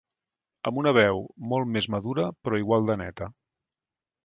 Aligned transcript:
Amb 0.71 0.79
una 0.81 0.93
veu 0.97 1.21
molt 1.51 1.71
més 1.75 1.89
madura 1.97 2.27
però 2.47 2.63
igual 2.65 2.91
de 2.91 2.99
neta. 3.05 3.31